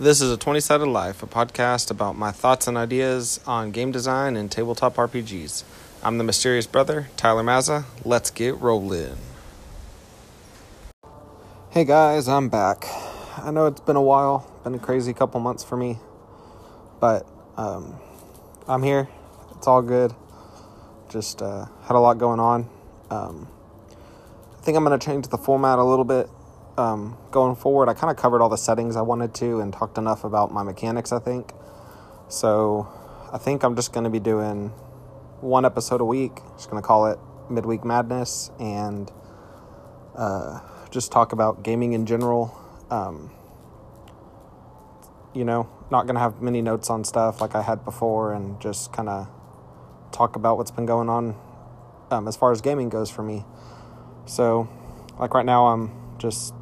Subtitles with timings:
[0.00, 3.90] This is a 20 Sided Life, a podcast about my thoughts and ideas on game
[3.90, 5.64] design and tabletop RPGs.
[6.04, 7.82] I'm the mysterious brother, Tyler Mazza.
[8.04, 9.16] Let's get rolling.
[11.70, 12.86] Hey guys, I'm back.
[13.38, 15.98] I know it's been a while, been a crazy couple months for me,
[17.00, 17.26] but
[17.56, 17.98] um,
[18.68, 19.08] I'm here.
[19.56, 20.14] It's all good.
[21.10, 22.70] Just uh, had a lot going on.
[23.10, 23.48] Um,
[24.56, 26.30] I think I'm going to change the format a little bit
[26.78, 27.88] um, going forward.
[27.88, 30.62] I kind of covered all the settings I wanted to and talked enough about my
[30.62, 31.52] mechanics, I think.
[32.28, 32.88] So
[33.32, 34.68] I think I'm just going to be doing
[35.40, 36.36] one episode a week.
[36.56, 37.18] Just going to call it
[37.50, 39.10] Midweek Madness and
[40.14, 40.60] uh,
[40.90, 42.56] just talk about gaming in general.
[42.90, 43.32] Um,
[45.34, 48.60] you know, not going to have many notes on stuff like I had before and
[48.60, 49.28] just kind of
[50.12, 51.36] talk about what's been going on
[52.10, 53.44] um, as far as gaming goes for me.
[54.26, 54.68] So,
[55.18, 56.54] like right now, I'm just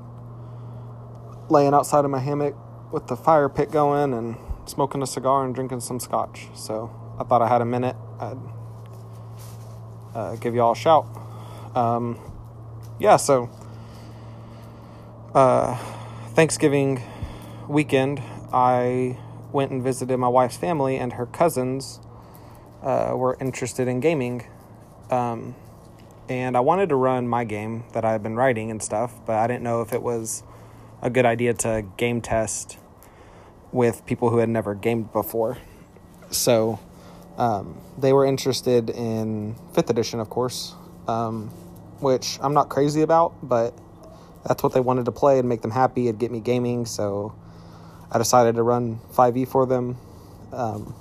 [1.48, 2.54] laying outside of my hammock
[2.92, 4.36] with the fire pit going and
[4.66, 6.48] smoking a cigar and drinking some scotch.
[6.54, 7.96] So, I thought I had a minute.
[8.20, 8.38] I'd
[10.14, 11.06] uh, give y'all a shout.
[11.74, 12.18] Um,
[12.98, 13.50] yeah, so
[15.34, 15.76] uh,
[16.34, 17.02] Thanksgiving
[17.68, 18.22] weekend,
[18.52, 19.18] I
[19.52, 22.00] went and visited my wife's family, and her cousins
[22.82, 24.46] uh, were interested in gaming.
[25.10, 25.54] Um,
[26.28, 29.46] and I wanted to run my game that I've been writing and stuff, but I
[29.46, 30.42] didn't know if it was
[31.02, 32.78] a good idea to game test
[33.72, 35.58] with people who had never gamed before.
[36.30, 36.78] So
[37.36, 40.74] um, they were interested in fifth edition, of course,
[41.06, 41.48] um,
[42.00, 43.74] which I'm not crazy about, but
[44.46, 46.08] that's what they wanted to play and make them happy.
[46.08, 47.34] It'd get me gaming, so
[48.10, 49.96] I decided to run 5e for them.
[50.52, 50.94] Um,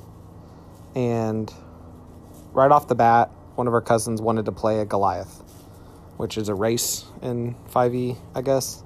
[0.96, 1.52] and
[2.54, 5.44] right off the bat, one of our cousins wanted to play a Goliath,
[6.18, 8.84] which is a race in 5e, I guess.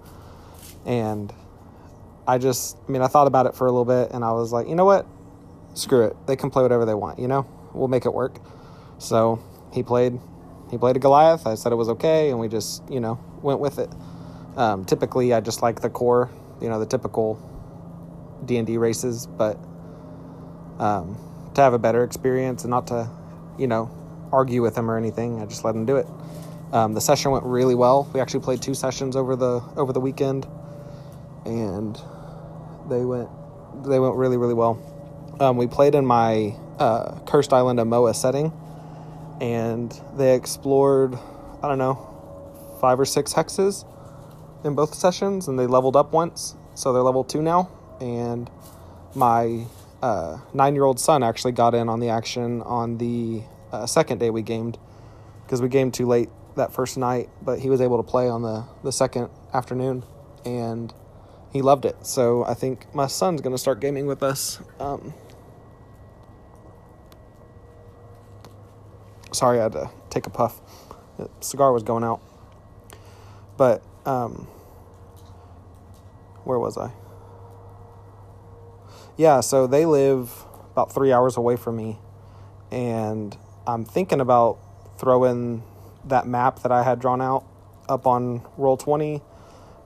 [0.86, 1.34] And
[2.28, 4.52] I just, I mean, I thought about it for a little bit and I was
[4.52, 5.06] like, you know what?
[5.74, 6.16] Screw it.
[6.28, 7.48] They can play whatever they want, you know?
[7.74, 8.40] We'll make it work.
[8.98, 9.42] So
[9.74, 10.20] he played,
[10.72, 11.46] he played a Goliath.
[11.48, 13.90] I said it was okay and we just, you know, went with it.
[14.56, 16.30] Um, typically, I just like the core,
[16.62, 17.40] you know, the typical
[18.46, 19.58] D&D races, but
[20.80, 21.18] um,
[21.56, 23.10] to have a better experience and not to,
[23.58, 23.92] you know,
[24.32, 25.42] argue with him or anything.
[25.42, 26.08] I just let him do it.
[26.72, 28.10] Um, the session went really well.
[28.14, 30.48] We actually played two sessions over the over the weekend,
[31.50, 32.00] and
[32.90, 33.30] they went
[33.84, 34.80] they went really really well.
[35.40, 38.54] Um, we played in my uh, Cursed Island of Moa setting,
[39.42, 41.18] and they explored
[41.64, 42.06] I don't know
[42.80, 43.86] five or six hexes
[44.64, 47.70] in both sessions, and they leveled up once, so they're level two now.
[48.00, 48.50] And
[49.16, 49.66] my
[50.02, 54.20] uh, nine year old son actually got in on the action on the uh, second
[54.20, 54.78] day we gamed
[55.44, 58.42] because we gamed too late that first night, but he was able to play on
[58.42, 60.04] the, the second afternoon
[60.46, 60.94] and
[61.52, 62.06] he loved it.
[62.06, 64.60] So I think my son's going to start gaming with us.
[64.80, 65.14] Um,
[69.32, 70.62] sorry, I had to take a puff.
[71.18, 72.22] The cigar was going out.
[73.58, 74.48] But um,
[76.44, 76.92] where was I?
[79.18, 82.00] Yeah, so they live about three hours away from me.
[82.72, 83.36] And
[83.68, 84.60] I'm thinking about
[84.98, 85.64] throwing
[86.06, 87.44] that map that I had drawn out
[87.90, 89.22] up on Roll20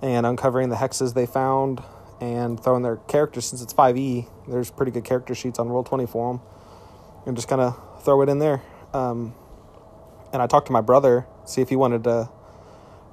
[0.04, 1.82] and uncovering the hexes they found
[2.20, 4.28] and throwing their characters since it's 5e.
[4.48, 6.42] There's pretty good character sheets on Roll20 for them,
[7.26, 8.62] and just kind of throw it in there.
[8.94, 9.34] Um,
[10.34, 12.30] and I talked to my brother see if he wanted to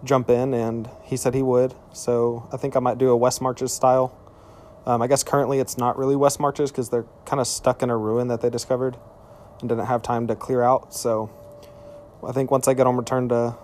[0.05, 1.75] jump in, and he said he would.
[1.93, 4.17] So I think I might do a West Marches style.
[4.85, 7.91] Um, I guess currently it's not really West Marches because they're kind of stuck in
[7.91, 8.97] a ruin that they discovered
[9.61, 10.93] and didn't have time to clear out.
[10.95, 11.31] So
[12.27, 13.57] I think once I get them returned to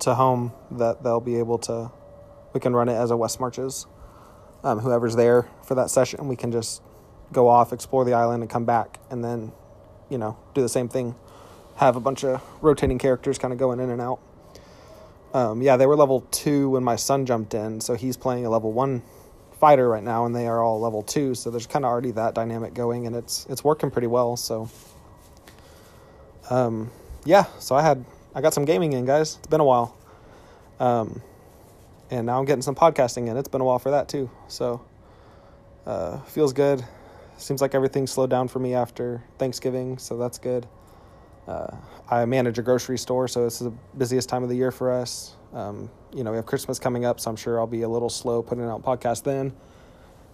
[0.00, 1.90] to home, that they'll be able to
[2.56, 3.84] we can run it as a West Marches.
[4.64, 6.80] Um, whoever's there for that session, we can just
[7.30, 9.52] go off, explore the island, and come back, and then
[10.08, 11.14] you know do the same thing.
[11.76, 14.20] Have a bunch of rotating characters kind of going in and out.
[15.34, 18.50] Um, yeah, they were level two when my son jumped in, so he's playing a
[18.50, 19.02] level one
[19.60, 21.34] fighter right now, and they are all level two.
[21.34, 24.34] So there's kind of already that dynamic going, and it's it's working pretty well.
[24.38, 24.70] So
[26.48, 26.90] um,
[27.26, 28.02] yeah, so I had
[28.34, 29.36] I got some gaming in, guys.
[29.36, 29.94] It's been a while,
[30.80, 31.20] um,
[32.10, 33.36] and now I'm getting some podcasting in.
[33.36, 34.30] It's been a while for that too.
[34.48, 34.84] So
[35.86, 36.84] uh, feels good.
[37.38, 40.66] Seems like everything slowed down for me after Thanksgiving, so that's good.
[41.46, 41.76] Uh,
[42.10, 44.90] I manage a grocery store, so this is the busiest time of the year for
[44.90, 45.36] us.
[45.52, 48.10] Um, you know, we have Christmas coming up, so I'm sure I'll be a little
[48.10, 49.52] slow putting out podcast then.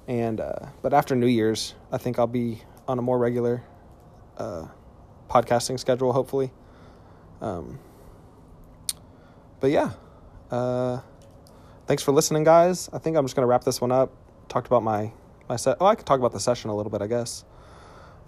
[0.09, 3.63] And uh, but after New Year's, I think I'll be on a more regular
[4.39, 4.67] uh,
[5.29, 6.51] podcasting schedule, hopefully.
[7.41, 7.79] Um,
[9.61, 9.93] but yeah,
[10.51, 11.01] uh,
[11.87, 12.89] thanks for listening, guys.
[12.93, 14.13] I think I'm just gonna wrap this one up.
[14.49, 15.13] Talked about my
[15.49, 15.77] my set.
[15.81, 17.45] Oh, I could talk about the session a little bit, I guess.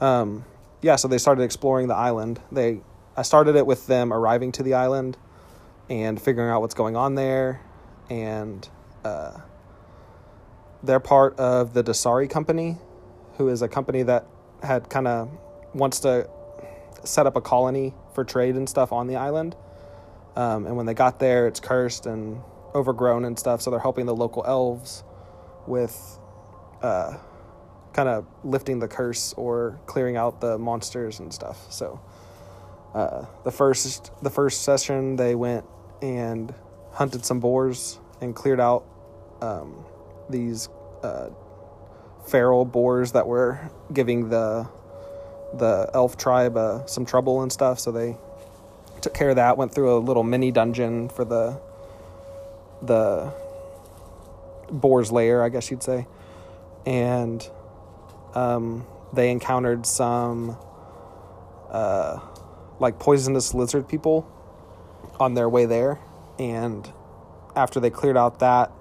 [0.00, 0.44] Um,
[0.82, 2.40] yeah, so they started exploring the island.
[2.52, 2.80] They
[3.16, 5.16] I started it with them arriving to the island
[5.88, 7.60] and figuring out what's going on there,
[8.10, 8.68] and
[9.04, 9.38] uh,
[10.82, 12.76] they're part of the Dasari company,
[13.36, 14.26] who is a company that
[14.62, 15.30] had kind of
[15.74, 16.28] wants to
[17.04, 19.56] set up a colony for trade and stuff on the island.
[20.36, 22.40] Um, and when they got there, it's cursed and
[22.74, 23.62] overgrown and stuff.
[23.62, 25.04] So they're helping the local elves
[25.66, 26.18] with
[26.82, 27.16] uh,
[27.92, 31.72] kind of lifting the curse or clearing out the monsters and stuff.
[31.72, 32.00] So
[32.94, 35.64] uh, the first the first session, they went
[36.02, 36.54] and
[36.92, 38.84] hunted some boars and cleared out
[39.40, 39.84] um,
[40.28, 40.68] these
[41.02, 41.30] uh,
[42.26, 44.68] feral boars that were giving the
[45.54, 47.78] the elf tribe uh, some trouble and stuff.
[47.78, 48.16] So they
[49.00, 49.56] took care of that.
[49.56, 51.60] Went through a little mini dungeon for the
[52.82, 53.32] the
[54.70, 56.06] boar's lair, I guess you'd say,
[56.86, 57.46] and
[58.34, 60.56] um, they encountered some
[61.70, 62.20] uh,
[62.78, 64.30] like poisonous lizard people
[65.20, 65.98] on their way there,
[66.38, 66.90] and
[67.54, 68.72] after they cleared out that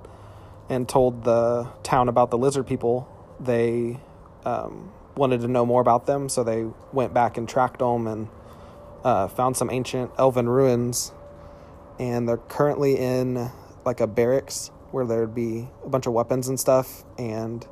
[0.69, 3.07] and told the town about the lizard people,
[3.39, 3.99] they
[4.45, 8.27] um, wanted to know more about them, so they went back and tracked them and
[9.03, 11.11] uh, found some ancient elven ruins.
[11.99, 13.51] And they're currently in
[13.85, 17.65] like a barracks where there'd be a bunch of weapons and stuff, and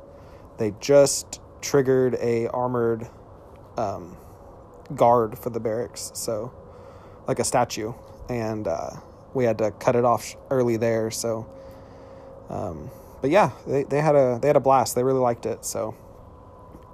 [0.58, 3.08] they just triggered a armored
[3.76, 4.16] um,
[4.94, 6.52] guard for the barracks, so
[7.26, 7.92] like a statue,
[8.28, 8.90] and uh,
[9.34, 11.10] we had to cut it off early there.
[11.10, 11.48] So,
[12.50, 14.94] um, but yeah, they, they had a they had a blast.
[14.94, 15.64] They really liked it.
[15.64, 15.94] So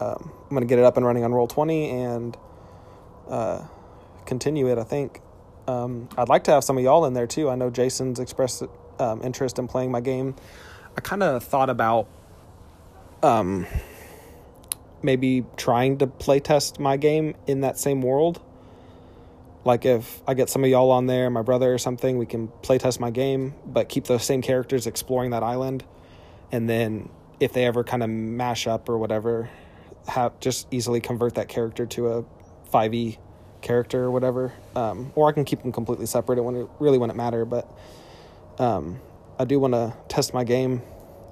[0.00, 2.36] um, I'm gonna get it up and running on Roll Twenty and
[3.28, 3.66] uh,
[4.26, 4.78] continue it.
[4.78, 5.20] I think
[5.66, 7.48] um, I'd like to have some of y'all in there too.
[7.48, 8.62] I know Jason's expressed
[8.98, 10.34] um, interest in playing my game.
[10.96, 12.08] I kind of thought about
[13.22, 13.66] um,
[15.02, 18.40] maybe trying to playtest my game in that same world.
[19.64, 22.48] Like if I get some of y'all on there, my brother or something, we can
[22.62, 25.84] playtest my game, but keep those same characters exploring that island.
[26.50, 27.10] And then
[27.40, 29.50] if they ever kind of mash up or whatever,
[30.06, 32.24] have just easily convert that character to a
[32.72, 33.18] 5e
[33.60, 34.52] character or whatever.
[34.74, 37.44] Um, or I can keep them completely separate it really wouldn't matter.
[37.44, 37.70] But
[38.58, 39.00] um,
[39.38, 40.82] I do want to test my game,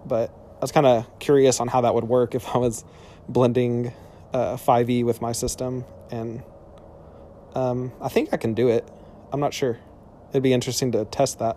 [0.07, 2.85] but I was kind of curious on how that would work if I was
[3.29, 3.93] blending
[4.33, 6.43] uh, 5e with my system, and
[7.55, 8.89] um, I think I can do it.
[9.33, 9.79] I'm not sure.
[10.31, 11.57] It'd be interesting to test that,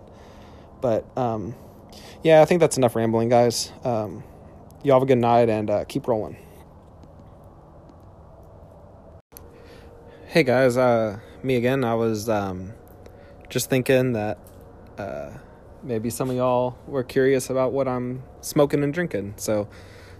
[0.81, 1.55] but um,
[2.23, 3.71] yeah, I think that's enough rambling, guys.
[3.83, 4.23] Um,
[4.83, 6.37] y'all have a good night and uh, keep rolling.
[10.27, 11.83] Hey guys, uh, me again.
[11.83, 12.73] I was um,
[13.49, 14.37] just thinking that
[14.97, 15.31] uh,
[15.83, 19.35] maybe some of y'all were curious about what I'm smoking and drinking.
[19.37, 19.67] So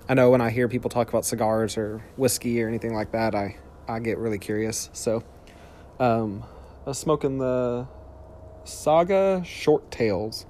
[0.08, 3.36] I know when I hear people talk about cigars or whiskey or anything like that,
[3.36, 3.58] I,
[3.88, 4.90] I get really curious.
[4.94, 5.24] So
[6.00, 6.44] um,
[6.86, 7.88] I was smoking the
[8.64, 10.46] Saga Short Tails.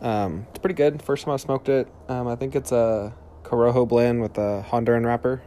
[0.00, 1.02] Um, it's pretty good.
[1.02, 5.04] First time I smoked it, um, I think it's a Corojo blend with a Honduran
[5.04, 5.42] wrapper.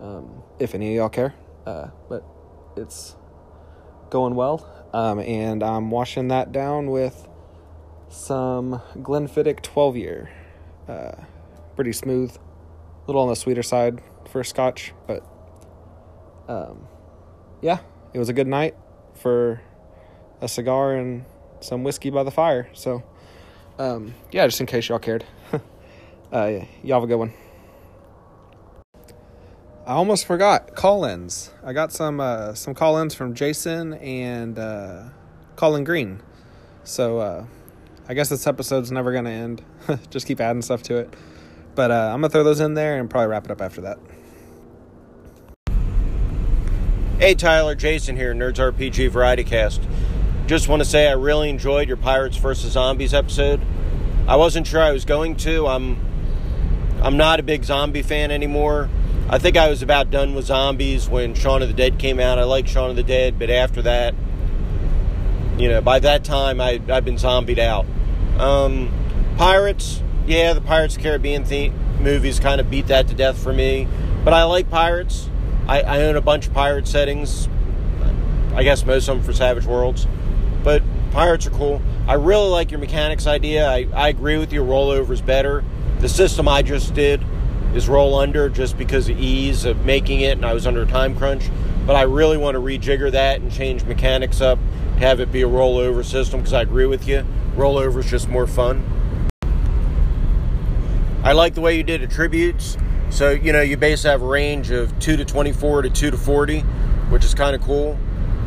[0.00, 1.34] Um, if any of y'all care,
[1.66, 2.24] uh, but
[2.76, 3.16] it's
[4.10, 4.66] going well.
[4.92, 7.27] Um, and I'm washing that down with
[8.08, 10.30] some Glenfiddich 12 year.
[10.88, 11.12] Uh,
[11.76, 14.00] pretty smooth, a little on the sweeter side
[14.30, 15.22] for a scotch, but
[16.48, 16.86] um,
[17.60, 17.78] yeah,
[18.12, 18.74] it was a good night
[19.14, 19.60] for
[20.40, 21.24] a cigar and
[21.60, 22.68] some whiskey by the fire.
[22.72, 23.02] So,
[23.78, 25.24] um, yeah, just in case y'all cared.
[26.32, 27.32] uh, y'all have a good one.
[29.86, 31.50] I almost forgot call-ins.
[31.64, 35.04] I got some uh, some call-ins from Jason and uh,
[35.56, 36.20] Colin Green.
[36.84, 37.46] So uh,
[38.10, 39.62] I guess this episode's never gonna end.
[40.10, 41.12] Just keep adding stuff to it.
[41.74, 43.98] But uh, I'm gonna throw those in there and probably wrap it up after that.
[47.18, 49.82] Hey Tyler, Jason here, Nerds RPG Variety Cast.
[50.46, 53.60] Just want to say I really enjoyed your Pirates vs Zombies episode.
[54.26, 55.66] I wasn't sure I was going to.
[55.66, 55.98] I'm
[57.02, 58.88] I'm not a big zombie fan anymore.
[59.28, 62.38] I think I was about done with zombies when Shaun of the Dead came out.
[62.38, 64.14] I like Shaun of the Dead, but after that,
[65.58, 67.84] you know, by that time I I've been zombied out.
[68.38, 68.92] Um,
[69.36, 73.88] Pirates, yeah, the Pirates Caribbean theme movies kind of beat that to death for me.
[74.24, 75.28] But I like Pirates.
[75.66, 77.48] I, I own a bunch of pirate settings.
[78.54, 80.06] I guess most of them for Savage Worlds.
[80.64, 81.80] But Pirates are cool.
[82.06, 83.68] I really like your mechanics idea.
[83.68, 85.64] I, I agree with you, rollover is better.
[86.00, 87.24] The system I just did
[87.74, 90.86] is roll under just because of ease of making it, and I was under a
[90.86, 91.44] time crunch.
[91.88, 94.58] But I really want to rejigger that and change mechanics up,
[94.98, 97.24] have it be a rollover system because I agree with you.
[97.56, 98.84] Rollover is just more fun.
[101.24, 102.76] I like the way you did attributes.
[103.08, 106.16] So, you know, you basically have a range of 2 to 24 to 2 to
[106.18, 106.60] 40,
[107.08, 107.98] which is kind of cool.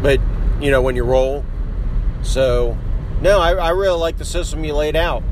[0.04, 0.20] But,
[0.62, 1.44] you know, when you roll.
[2.22, 2.78] So,
[3.24, 5.24] no, I, I really like the system you laid out.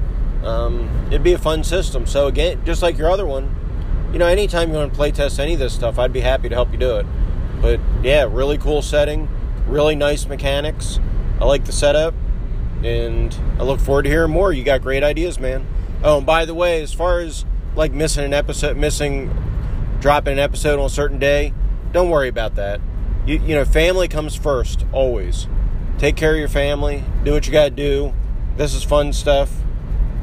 [0.43, 2.07] Um, it'd be a fun system.
[2.07, 3.55] So, again, just like your other one,
[4.11, 6.49] you know, anytime you want to play test any of this stuff, I'd be happy
[6.49, 7.05] to help you do it.
[7.61, 9.29] But yeah, really cool setting,
[9.67, 10.99] really nice mechanics.
[11.39, 12.13] I like the setup,
[12.83, 14.51] and I look forward to hearing more.
[14.51, 15.65] You got great ideas, man.
[16.03, 19.35] Oh, and by the way, as far as like missing an episode, missing
[19.99, 21.53] dropping an episode on a certain day,
[21.91, 22.79] don't worry about that.
[23.25, 25.47] You, you know, family comes first, always.
[25.97, 28.13] Take care of your family, do what you got to do.
[28.55, 29.51] This is fun stuff.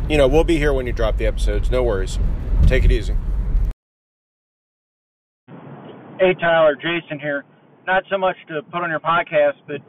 [0.09, 2.19] You know, we'll be here when you drop the episodes, no worries.
[2.67, 3.17] Take it easy.
[6.19, 7.45] Hey, Tyler, Jason here.
[7.87, 9.85] Not so much to put on your podcast, but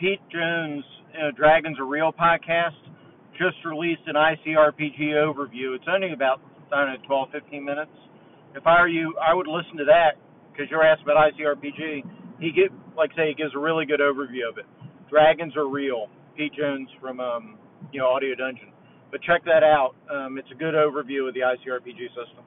[0.00, 0.82] Pete Jones,
[1.14, 2.74] know, Dragons Are Real podcast,
[3.38, 5.76] just released an ICRPG overview.
[5.76, 6.40] It's only about,
[6.74, 7.92] I don't know, 12, 15 minutes.
[8.56, 10.18] If I were you, I would listen to that
[10.50, 12.02] because you're asked about ICRPG.
[12.40, 14.66] He get, like say, he gives a really good overview of it.
[15.08, 16.08] Dragons Are Real.
[16.36, 17.58] Pete Jones from, um,
[17.92, 18.72] you know, Audio Dungeon.
[19.12, 19.94] But check that out.
[20.10, 22.42] Um, it's a good overview of the ICRPG system.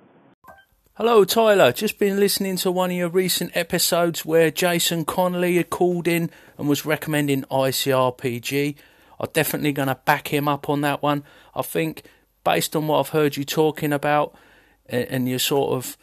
[0.97, 1.71] Hello, Tyler.
[1.71, 6.29] Just been listening to one of your recent episodes where Jason Connolly had called in
[6.55, 8.75] and was recommending ICRPG.
[9.19, 11.23] I'm definitely going to back him up on that one.
[11.55, 12.03] I think,
[12.43, 14.35] based on what I've heard you talking about
[14.85, 15.97] and your sort of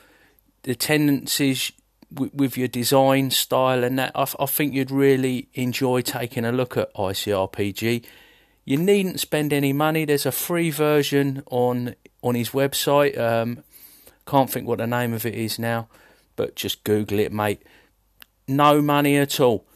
[0.64, 1.70] the tendencies
[2.10, 6.92] with your design style and that, I think you'd really enjoy taking a look at
[6.94, 8.04] ICRPG.
[8.64, 10.04] You needn't spend any money.
[10.04, 11.94] There's a free version on
[12.24, 13.16] on his website.
[13.16, 13.62] Um,
[14.30, 15.88] can't think what the name of it is now,
[16.36, 17.62] but just Google it, mate.
[18.46, 19.66] No money at all.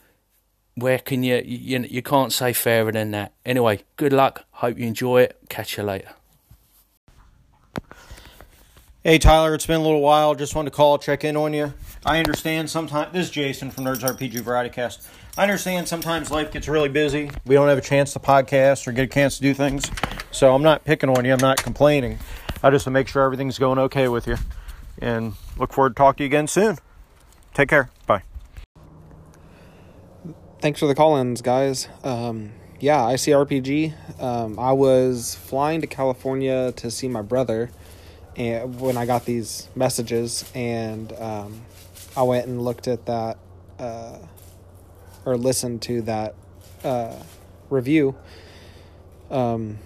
[0.77, 3.33] Where can you, you, you can't say fairer than that.
[3.45, 4.45] Anyway, good luck.
[4.53, 5.39] Hope you enjoy it.
[5.49, 6.11] Catch you later.
[9.03, 10.35] Hey Tyler, it's been a little while.
[10.35, 11.75] Just wanted to call, check in on you.
[12.07, 15.07] I understand sometimes this is Jason from Nerds RPG Variety Cast.
[15.37, 17.31] I understand sometimes life gets really busy.
[17.45, 19.91] We don't have a chance to podcast or get a chance to do things.
[20.31, 21.33] So I'm not picking on you.
[21.33, 22.19] I'm not complaining.
[22.65, 24.39] I just want to make sure everything's going okay with you.
[24.99, 26.79] And look forward to talk to you again soon.
[27.53, 27.91] Take care.
[28.07, 28.23] Bye.
[30.63, 31.89] Thanks for the call-ins, guys.
[32.03, 34.19] Um, yeah, ICRPG.
[34.19, 37.71] Um, I was flying to California to see my brother,
[38.35, 41.61] and when I got these messages, and um,
[42.17, 43.37] I went and looked at that,
[43.79, 44.17] uh,
[45.27, 46.35] or listened to that
[46.83, 47.15] uh,
[47.69, 48.17] review.
[49.31, 49.81] Um,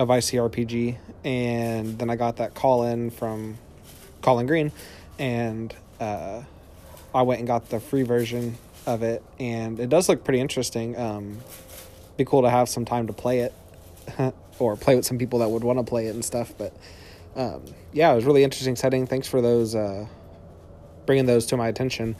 [0.00, 3.58] of ICRPG, and then I got that call in from
[4.22, 4.72] Colin Green,
[5.18, 6.42] and uh,
[7.14, 10.98] I went and got the free version of it, and it does look pretty interesting.
[10.98, 11.40] Um,
[12.16, 13.54] be cool to have some time to play it,
[14.58, 16.54] or play with some people that would want to play it and stuff.
[16.56, 16.74] But
[17.36, 19.06] um, yeah, it was really interesting setting.
[19.06, 20.06] Thanks for those uh,
[21.04, 22.16] bringing those to my attention.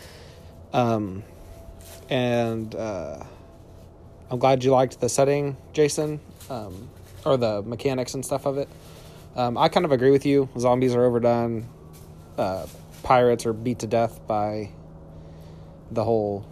[0.75, 1.25] Um,
[2.11, 3.25] and uh,
[4.31, 6.21] I'm glad you liked the setting, Jason.
[6.51, 6.91] Um,
[7.25, 8.69] or the mechanics and stuff of it.
[9.37, 10.49] Um, I kind of agree with you.
[10.59, 11.69] Zombies are overdone.
[12.37, 12.67] Uh,
[13.03, 14.71] pirates are beat to death by
[15.91, 16.47] the whole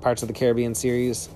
[0.00, 1.28] Pirates of the Caribbean series.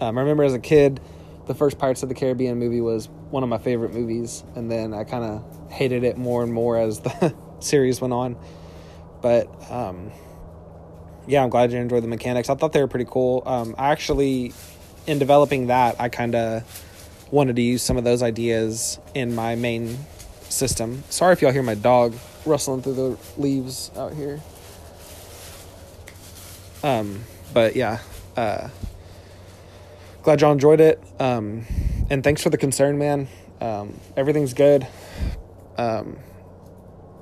[0.00, 1.00] Um, I remember as a kid,
[1.46, 4.94] the first Pirates of the Caribbean movie was one of my favorite movies, and then
[4.94, 8.36] I kind of hated it more and more as the series went on.
[9.20, 10.10] But um,
[11.26, 12.48] yeah, I'm glad you enjoyed the mechanics.
[12.48, 13.42] I thought they were pretty cool.
[13.46, 14.52] Um, I actually,
[15.06, 16.84] in developing that, I kind of
[17.30, 19.98] wanted to use some of those ideas in my main
[20.42, 21.04] system.
[21.10, 24.40] Sorry if y'all hear my dog rustling through the leaves out here.
[26.82, 27.98] Um, but yeah,
[28.36, 28.68] uh,
[30.22, 31.02] glad y'all enjoyed it.
[31.18, 31.66] Um,
[32.10, 33.28] and thanks for the concern, man.
[33.60, 34.86] Um, everything's good.
[35.76, 36.18] Um,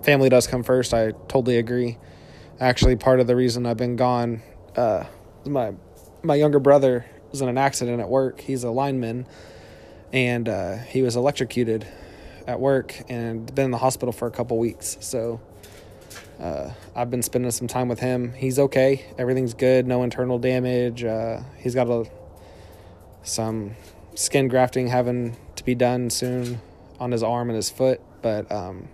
[0.03, 0.95] family does come first.
[0.95, 1.99] I totally agree.
[2.61, 4.43] Actually, part of the reason I've been gone,
[4.77, 5.05] uh,
[5.45, 5.75] my
[6.23, 8.41] my younger brother was in an accident at work.
[8.41, 9.27] He's a lineman
[10.13, 11.87] and uh, he was electrocuted
[12.47, 14.97] at work and been in the hospital for a couple weeks.
[15.01, 15.41] So
[16.41, 18.33] uh, I've been spending some time with him.
[18.33, 19.05] He's okay.
[19.19, 19.87] Everything's good.
[19.87, 21.05] No internal damage.
[21.05, 22.09] Uh, he's got a
[23.23, 23.77] some
[24.15, 26.61] skin grafting having to be done soon
[26.99, 28.01] on his arm and his foot.
[28.23, 28.89] But um,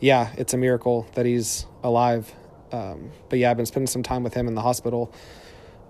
[0.00, 2.32] yeah, it's a miracle that he's alive.
[2.72, 5.12] Um, but yeah, I've been spending some time with him in the hospital.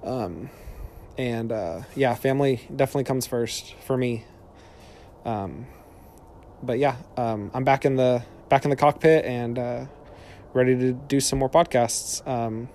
[0.03, 0.51] Um,
[1.21, 4.25] and uh, yeah, family definitely comes first for me.
[5.25, 5.67] Um,
[6.63, 9.85] but yeah, um, I'm back in the back in the cockpit and uh,
[10.55, 12.27] ready to do some more podcasts.
[12.27, 12.69] Um,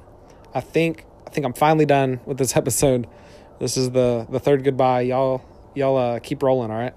[0.53, 3.07] I think I think I'm finally done with this episode.
[3.59, 5.01] This is the the third goodbye.
[5.01, 6.71] Y'all y'all uh, keep rolling.
[6.71, 6.93] All right.